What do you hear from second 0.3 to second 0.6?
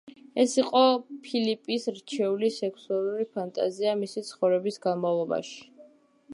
ეს